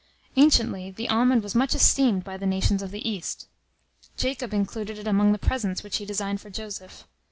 [0.35, 3.47] Anciently, the almond was much esteemed by the nations of the East.
[4.17, 7.05] Jacob included it among the presents which he designed for Joseph.